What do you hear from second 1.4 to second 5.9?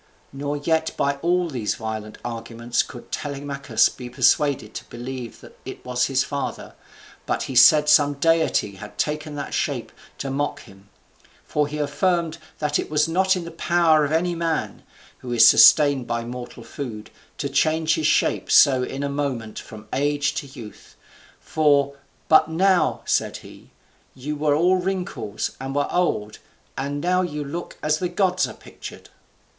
these violent arguments could Telemachus be persuaded to believe that it